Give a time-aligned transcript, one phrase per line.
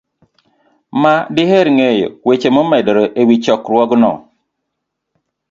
[1.01, 4.13] ma diher ng'eyo weche momedore e wi chokruogno.